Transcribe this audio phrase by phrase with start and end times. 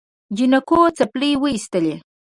[0.37, 1.93] جانکو څپلۍ وېستې.